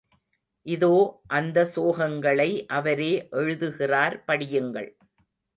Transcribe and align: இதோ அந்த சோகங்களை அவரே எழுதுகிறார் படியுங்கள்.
இதோ 0.65 1.21
அந்த 1.27 1.65
சோகங்களை 1.75 2.49
அவரே 2.69 3.27
எழுதுகிறார் 3.31 4.23
படியுங்கள். 4.27 4.89